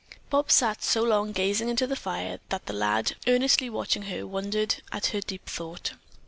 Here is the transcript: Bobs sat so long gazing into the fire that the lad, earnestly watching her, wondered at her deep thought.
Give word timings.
Bobs 0.31 0.55
sat 0.55 0.81
so 0.81 1.03
long 1.03 1.31
gazing 1.31 1.69
into 1.69 1.85
the 1.85 1.95
fire 1.95 2.39
that 2.49 2.65
the 2.65 2.73
lad, 2.73 3.17
earnestly 3.27 3.69
watching 3.69 4.01
her, 4.09 4.25
wondered 4.25 4.77
at 4.91 5.05
her 5.13 5.21
deep 5.21 5.45
thought. 5.47 5.91